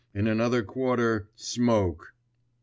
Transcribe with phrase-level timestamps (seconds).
[0.15, 1.29] in another quarter...
[1.35, 2.15] smoke...